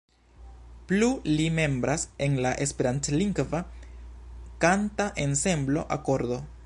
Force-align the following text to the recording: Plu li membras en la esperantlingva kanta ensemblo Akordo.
Plu 0.91 1.09
li 1.33 1.45
membras 1.57 2.05
en 2.27 2.39
la 2.45 2.53
esperantlingva 2.65 3.61
kanta 4.67 5.09
ensemblo 5.27 5.85
Akordo. 5.99 6.41